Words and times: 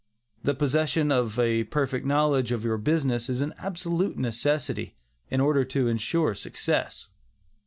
The 0.43 0.55
possession 0.55 1.11
of 1.11 1.37
a 1.37 1.65
perfect 1.65 2.07
knowledge 2.07 2.51
of 2.51 2.63
your 2.65 2.79
business 2.79 3.29
is 3.29 3.41
an 3.41 3.53
absolute 3.59 4.17
necessity 4.17 4.95
in 5.29 5.39
order 5.39 5.63
to 5.65 5.87
insure 5.89 6.33
success. 6.33 7.09